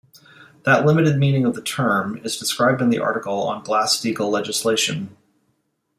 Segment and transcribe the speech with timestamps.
[0.63, 5.15] That limited meaning of the term is described in the article on Glass-Steagall Legislation.